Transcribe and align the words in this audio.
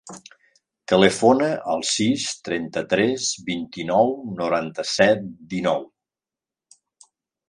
Telefona 0.91 1.49
al 1.73 1.83
sis, 1.89 2.23
trenta-tres, 2.47 3.27
vint-i-nou, 3.49 4.09
noranta-set, 4.39 5.29
dinou. 5.53 5.85